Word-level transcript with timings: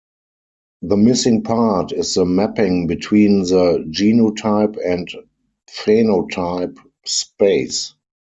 The 0.81 0.97
missing 0.97 1.43
part 1.43 1.91
is 1.91 2.15
the 2.15 2.25
mapping 2.25 2.87
between 2.87 3.41
the 3.43 3.85
genotype 3.91 4.75
and 4.83 5.07
phenotype 5.69 6.79
space. 7.05 7.93